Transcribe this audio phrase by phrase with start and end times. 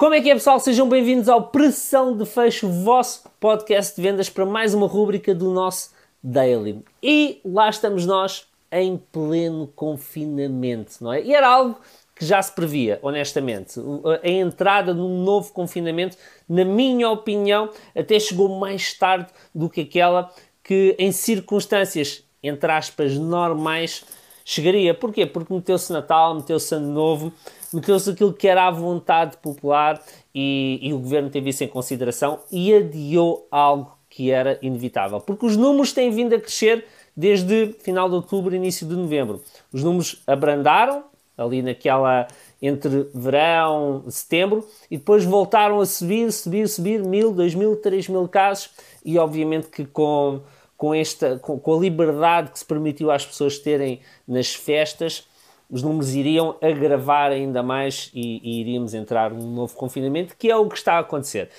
[0.00, 0.58] Como é que é, pessoal?
[0.58, 5.50] Sejam bem-vindos ao Pressão de Fecho, vosso podcast de vendas para mais uma rúbrica do
[5.50, 5.90] nosso
[6.22, 6.82] Daily.
[7.02, 11.22] E lá estamos nós em pleno confinamento, não é?
[11.22, 11.78] E era algo
[12.16, 13.78] que já se previa, honestamente.
[14.22, 16.16] A entrada num novo confinamento,
[16.48, 20.32] na minha opinião, até chegou mais tarde do que aquela
[20.64, 24.02] que, em circunstâncias, entre aspas, normais,
[24.50, 24.92] chegaria.
[24.92, 25.24] Porquê?
[25.24, 27.32] Porque meteu-se Natal, meteu-se Ano Novo,
[27.72, 30.02] meteu-se aquilo que era a vontade popular
[30.34, 35.20] e, e, o governo teve isso em consideração e adiou algo que era inevitável.
[35.20, 36.84] Porque os números têm vindo a crescer
[37.16, 39.40] desde final de outubro, início de novembro.
[39.72, 41.04] Os números abrandaram
[41.38, 42.26] ali naquela
[42.60, 48.28] entre verão, setembro, e depois voltaram a subir, subir, subir, mil, dois mil, três mil
[48.28, 48.68] casos,
[49.02, 50.42] e obviamente que com,
[50.80, 55.28] com, esta, com, com a liberdade que se permitiu às pessoas terem nas festas,
[55.70, 60.56] os números iriam agravar ainda mais e, e, iríamos entrar num novo confinamento, que é
[60.56, 61.50] o que está a acontecer.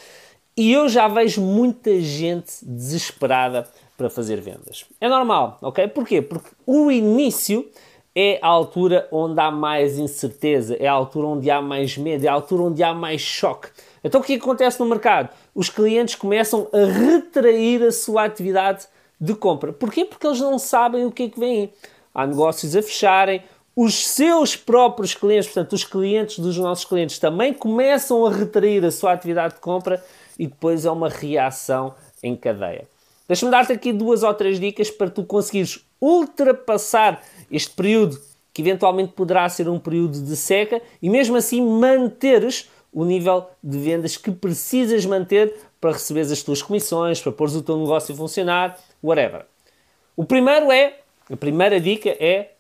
[0.58, 4.86] E eu já vejo muita gente desesperada para fazer vendas.
[5.00, 5.88] É normal, ok?
[5.90, 6.20] Porquê?
[6.24, 7.70] Porque o início
[8.16, 12.28] é a altura onde há mais incerteza, é a altura onde há mais medo, é
[12.28, 13.70] a altura onde há mais choque.
[14.04, 15.30] Então o que acontece no mercado?
[15.54, 18.88] Os clientes começam a retrair a sua atividade
[19.22, 19.72] de compra.
[19.72, 20.04] Porquê?
[20.04, 21.74] Porque eles não sabem o que é que vem aí.
[22.14, 23.44] Há negócios a fecharem,
[23.76, 28.92] os seus próprios clientes, portanto, os clientes dos nossos clientes, também começam a retrair a
[28.92, 30.04] sua atividade de compra
[30.38, 32.88] e depois é uma reação em cadeia.
[33.28, 38.20] Deixa-me dar-te aqui duas ou três dicas para tu conseguires ultrapassar este período
[38.54, 43.78] que eventualmente poderá ser um período de seca e mesmo assim manteres o nível de
[43.78, 48.18] vendas que precisas manter para receber as tuas comissões, para pôres o teu negócio a
[48.18, 49.46] funcionar, whatever.
[50.16, 51.00] O primeiro é,
[51.32, 52.52] a primeira dica é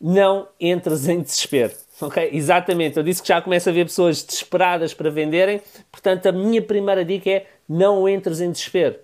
[0.00, 1.72] não entres em desespero.
[2.00, 2.30] Ok?
[2.32, 5.60] Exatamente, eu disse que já começo a ver pessoas desesperadas para venderem,
[5.90, 8.96] portanto, a minha primeira dica é não entres em desespero.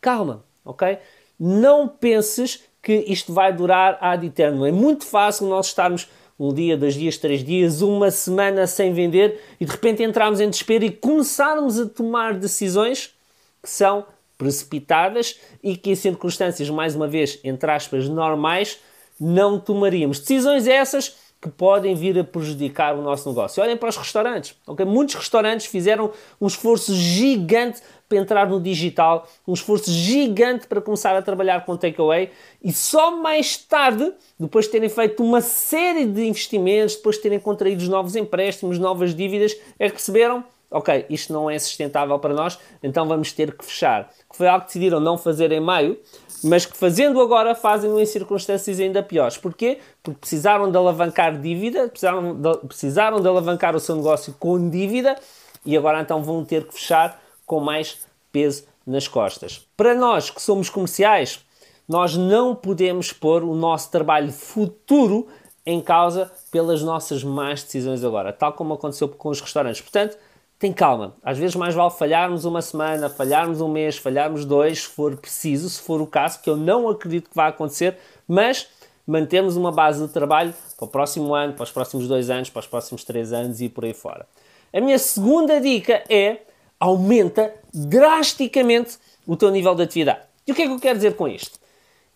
[0.00, 0.98] Calma, ok?
[1.38, 4.66] Não penses que isto vai durar ad eterno.
[4.66, 6.08] É muito fácil nós estarmos
[6.38, 10.50] um dia, dois dias, três dias, uma semana sem vender e de repente entrarmos em
[10.50, 13.14] desespero e começarmos a tomar decisões
[13.62, 14.04] que são
[14.36, 18.78] precipitadas e que em circunstâncias, mais uma vez, entre aspas, normais,
[19.18, 20.18] não tomaríamos.
[20.18, 23.60] Decisões essas que podem vir a prejudicar o nosso negócio.
[23.60, 24.54] Olhem para os restaurantes.
[24.64, 24.86] Okay?
[24.86, 31.16] Muitos restaurantes fizeram um esforço gigante para entrar no digital, um esforço gigante para começar
[31.16, 32.30] a trabalhar com takeaway
[32.62, 37.40] e só mais tarde, depois de terem feito uma série de investimentos, depois de terem
[37.40, 42.58] contraído novos empréstimos, novas dívidas, é que perceberam ok, isto não é sustentável para nós,
[42.82, 44.10] então vamos ter que fechar.
[44.30, 45.98] Que foi algo que decidiram não fazer em maio,
[46.42, 49.36] mas que fazendo agora fazem-no em circunstâncias ainda piores.
[49.36, 49.78] Porquê?
[50.02, 55.16] Porque precisaram de alavancar dívida, precisaram de, precisaram de alavancar o seu negócio com dívida
[55.64, 57.98] e agora então vão ter que fechar com mais
[58.32, 59.66] peso nas costas.
[59.76, 61.44] Para nós que somos comerciais,
[61.88, 65.28] nós não podemos pôr o nosso trabalho futuro
[65.64, 69.80] em causa pelas nossas más decisões agora, tal como aconteceu com os restaurantes.
[69.80, 70.18] Portanto,
[70.62, 71.16] tem calma.
[71.24, 75.68] Às vezes mais vale falharmos uma semana, falharmos um mês, falharmos dois, se for preciso,
[75.68, 78.68] se for o caso, que eu não acredito que vá acontecer, mas
[79.04, 82.60] mantermos uma base de trabalho para o próximo ano, para os próximos dois anos, para
[82.60, 84.24] os próximos três anos e por aí fora.
[84.72, 86.42] A minha segunda dica é
[86.78, 90.20] aumenta drasticamente o teu nível de atividade.
[90.46, 91.58] E o que é que eu quero dizer com isto?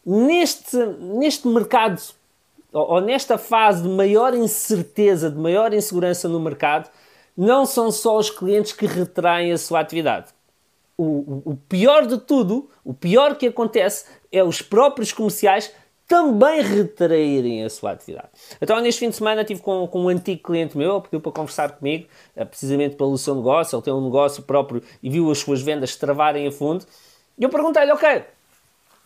[0.05, 2.01] Neste, neste mercado,
[2.73, 6.89] ou, ou nesta fase de maior incerteza, de maior insegurança no mercado,
[7.37, 10.29] não são só os clientes que retraem a sua atividade.
[10.97, 15.71] O, o, pior de tudo, o pior que acontece é os próprios comerciais
[16.09, 18.29] também retraírem a sua atividade.
[18.61, 21.73] Então, neste fim de semana, estive com, com um antigo cliente meu, pediu para conversar
[21.73, 25.61] comigo, eh, precisamente pelo seu negócio, ele tem um negócio próprio e viu as suas
[25.61, 26.87] vendas travarem a fundo.
[27.37, 28.25] E eu perguntei-lhe, ok,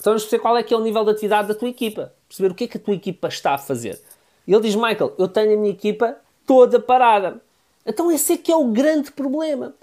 [0.01, 2.53] então vamos perceber qual é que é o nível de atividade da tua equipa, perceber
[2.53, 4.01] o que é que a tua equipa está a fazer.
[4.47, 6.17] E ele diz, Michael, eu tenho a minha equipa
[6.47, 7.41] toda parada.
[7.85, 9.75] Então esse é que é o grande problema.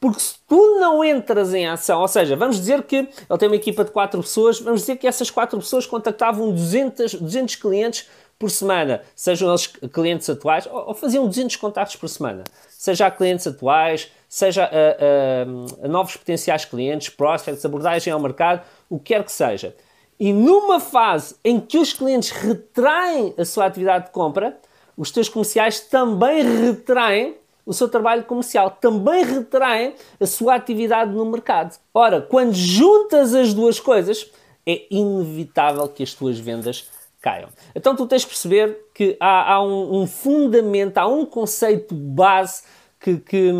[0.00, 3.54] Porque se tu não entras em ação, ou seja, vamos dizer que ele tem uma
[3.54, 8.50] equipa de 4 pessoas, vamos dizer que essas 4 pessoas contactavam 200, 200 clientes por
[8.50, 14.10] semana, sejam eles clientes atuais, ou, faziam 200 contactos por semana, seja a clientes atuais,
[14.28, 19.30] seja a, a, a novos potenciais clientes, prospects, abordagem ao mercado, o que quer que
[19.30, 19.76] seja.
[20.18, 24.58] E numa fase em que os clientes retraem a sua atividade de compra,
[24.96, 31.24] os teus comerciais também retraem o seu trabalho comercial, também retraem a sua atividade no
[31.24, 31.78] mercado.
[31.94, 34.30] Ora, quando juntas as duas coisas,
[34.66, 37.48] é inevitável que as tuas vendas caiam.
[37.74, 42.62] Então tu tens de perceber que há, há um, um, fundamento, há um conceito base
[42.98, 43.52] que, que,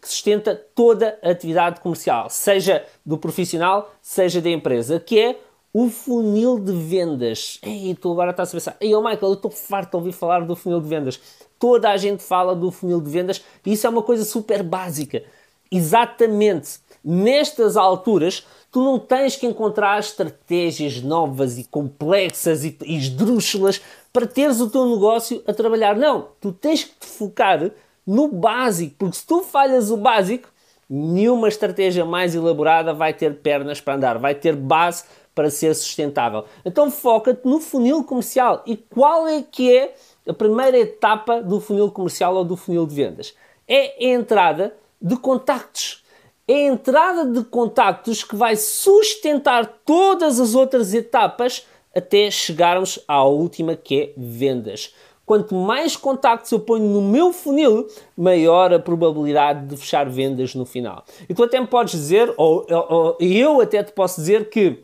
[0.00, 5.38] que, sustenta toda a atividade comercial, seja do profissional, seja da empresa, que é
[5.72, 7.58] o funil de vendas.
[7.62, 10.40] Ei, tu agora estás a pensar, ei, oh Michael, eu estou farto de ouvir falar
[10.40, 11.20] do funil de vendas.
[11.58, 15.22] Toda a gente fala do funil de vendas e isso é uma coisa super básica.
[15.70, 23.80] Exatamente nestas alturas, tu não tens que encontrar estratégias novas e complexas e esdrúxulas
[24.12, 25.96] para teres o teu negócio a trabalhar.
[25.96, 27.70] Não, tu tens que te focar
[28.06, 30.48] no básico, porque se tu falhas o básico,
[30.88, 35.04] nenhuma estratégia mais elaborada vai ter pernas para andar, vai ter base
[35.40, 36.44] para ser sustentável.
[36.66, 38.62] Então foca-te no funil comercial.
[38.66, 39.94] E qual é que é
[40.28, 43.34] a primeira etapa do funil comercial ou do funil de vendas?
[43.66, 46.04] É a entrada de contactos.
[46.46, 51.66] É a entrada de contactos que vai sustentar todas as outras etapas
[51.96, 54.92] até chegarmos à última que é vendas
[55.30, 60.66] quanto mais contactos eu ponho no meu funil, maior a probabilidade de fechar vendas no
[60.66, 61.04] final.
[61.28, 64.82] E tu até me podes dizer, ou, ou, eu até te posso dizer que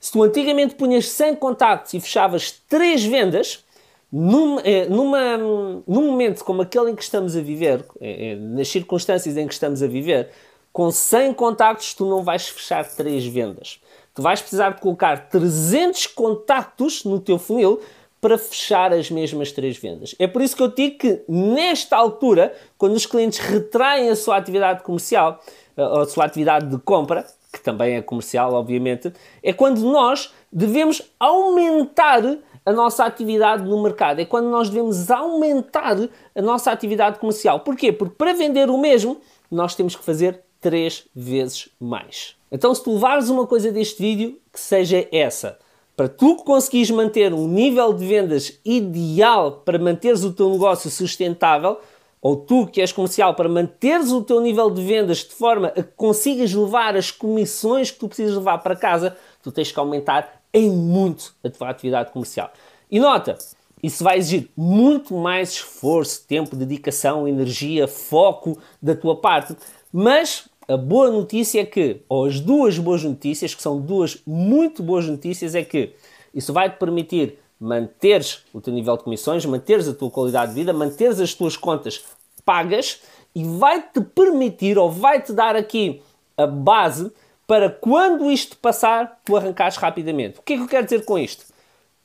[0.00, 3.64] se tu antigamente punhas 100 contactos e fechavas 3 vendas,
[4.10, 8.68] num, eh, numa, num momento como aquele em que estamos a viver, eh, eh, nas
[8.68, 10.30] circunstâncias em que estamos a viver,
[10.72, 13.80] com 100 contactos tu não vais fechar 3 vendas.
[14.14, 17.80] Tu vais precisar de colocar 300 contactos no teu funil
[18.20, 20.14] para fechar as mesmas três vendas.
[20.18, 24.36] É por isso que eu digo que, nesta altura, quando os clientes retraem a sua
[24.36, 25.40] atividade comercial,
[25.76, 29.12] a sua atividade de compra, que também é comercial, obviamente,
[29.42, 32.22] é quando nós devemos aumentar
[32.64, 34.20] a nossa atividade no mercado.
[34.20, 35.96] É quando nós devemos aumentar
[36.34, 37.60] a nossa atividade comercial.
[37.60, 37.92] Porquê?
[37.92, 39.20] Porque para vender o mesmo,
[39.50, 42.36] nós temos que fazer três vezes mais.
[42.52, 45.58] Então, se tu levares uma coisa deste vídeo, que seja essa
[46.00, 51.78] para tu conseguires manter um nível de vendas ideal para manteres o teu negócio sustentável,
[52.22, 55.82] ou tu que és comercial, para manteres o teu nível de vendas de forma a
[55.82, 60.42] que consigas levar as comissões que tu precisas levar para casa, tu tens que aumentar
[60.52, 62.52] em muito a tua atividade comercial.
[62.90, 63.38] E nota,
[63.82, 69.56] isso vai exigir muito mais esforço, tempo, dedicação, energia, foco da tua parte,
[69.92, 74.82] mas a boa notícia é que, ou as duas boas notícias, que são duas muito
[74.82, 75.94] boas notícias, é que
[76.34, 80.54] isso vai te permitir manteres o teu nível de comissões, manteres a tua qualidade de
[80.54, 82.02] vida, manteres as tuas contas
[82.44, 83.00] pagas
[83.34, 86.02] e vai-te permitir, ou vai-te dar aqui
[86.36, 87.12] a base
[87.46, 90.38] para quando isto passar, tu arrancares rapidamente.
[90.38, 91.44] O que é que eu quero dizer com isto?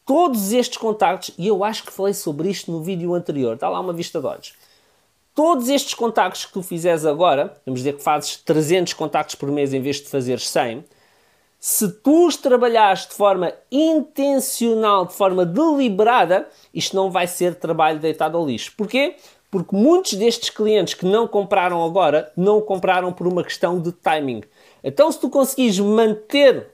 [0.05, 3.79] Todos estes contactos, e eu acho que falei sobre isto no vídeo anterior, está lá
[3.79, 4.53] uma vista de olhos
[5.35, 9.73] todos estes contactos que tu fizeres agora, vamos dizer que fazes 300 contactos por mês
[9.73, 10.85] em vez de fazeres 100,
[11.67, 17.97] se tu os trabalhares de forma intencional, de forma deliberada, isto não vai ser trabalho
[17.97, 18.71] deitado ao lixo.
[18.77, 19.15] Porquê?
[19.49, 24.43] Porque muitos destes clientes que não compraram agora, não compraram por uma questão de timing.
[24.83, 26.67] Então, se tu conseguires manter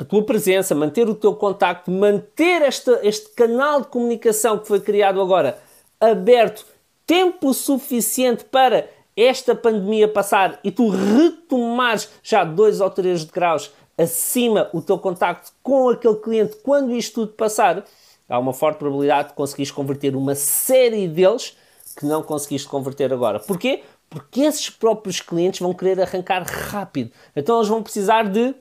[0.00, 4.80] a tua presença, manter o teu contacto, manter esta, este canal de comunicação que foi
[4.80, 5.60] criado agora
[6.00, 6.66] aberto
[7.06, 14.70] tempo suficiente para esta pandemia passar e tu retomares já dois ou três graus acima
[14.72, 17.84] o teu contacto com aquele cliente quando isto tudo passar,
[18.28, 21.56] há uma forte probabilidade de conseguires converter uma série deles
[21.96, 23.40] que não conseguiste converter agora.
[23.40, 23.82] Porquê?
[24.08, 27.10] Porque esses próprios clientes vão querer arrancar rápido.
[27.34, 28.54] Então eles vão precisar de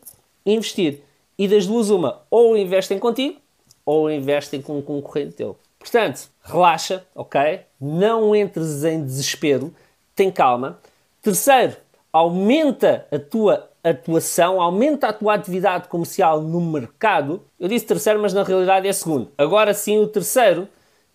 [0.46, 1.02] investir.
[1.38, 3.40] E das duas, uma, ou investem contigo,
[3.86, 5.56] ou investem com um concorrente teu.
[5.78, 7.62] Portanto, relaxa, ok?
[7.80, 9.74] Não entres em desespero,
[10.16, 10.80] tem calma.
[11.22, 11.78] Terceiro,
[12.12, 17.42] aumenta a tua atuação, aumenta a tua atividade comercial no mercado.
[17.60, 19.32] Eu disse terceiro, mas na realidade é segundo.
[19.38, 20.68] Agora sim, o terceiro,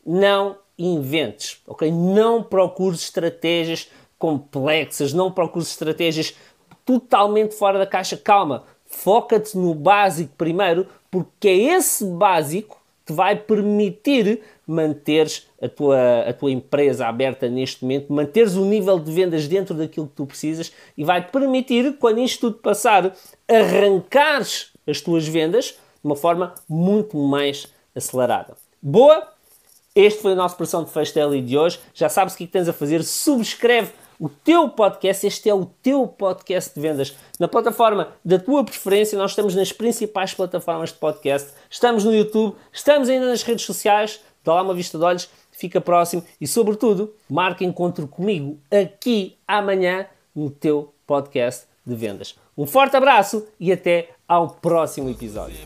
[0.05, 1.91] não inventes, ok?
[1.91, 6.35] Não procures estratégias complexas, não procures estratégias
[6.85, 8.17] totalmente fora da caixa.
[8.17, 16.21] Calma, foca-te no básico primeiro, porque é esse básico que vai permitir manteres a tua,
[16.29, 20.27] a tua empresa aberta neste momento, manteres o nível de vendas dentro daquilo que tu
[20.27, 23.15] precisas e vai-te permitir, quando isto tudo passar,
[23.49, 28.57] arrancares as tuas vendas de uma forma muito mais acelerada.
[28.81, 29.29] Boa?
[29.95, 31.79] Este foi o nosso Pressão de Fecho de hoje.
[31.93, 33.05] Já sabes o é que tens a fazer.
[33.05, 33.93] Subscreve
[34.23, 37.15] o teu podcast, este é o teu podcast de vendas.
[37.41, 42.55] Na plataforma da tua preferência, nós estamos nas principais plataformas de podcast, estamos no YouTube,
[42.73, 47.15] estamos ainda nas redes sociais, dá lá uma vista de olhos, fica próximo e, sobretudo,
[47.29, 52.37] marca encontro comigo aqui amanhã no teu podcast de vendas.
[52.57, 55.57] Um forte abraço e até ao próximo episódio.